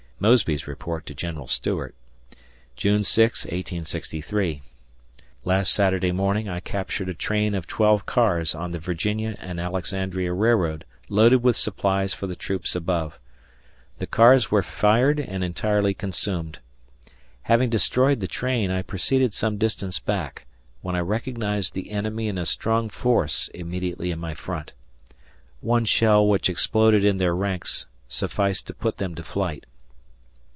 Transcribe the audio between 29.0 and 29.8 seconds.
to flight.